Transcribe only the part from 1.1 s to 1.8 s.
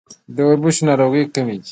کومې دي؟